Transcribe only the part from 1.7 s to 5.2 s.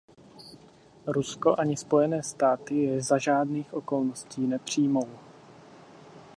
Spojené státy je za žádných okolností nepřijmou.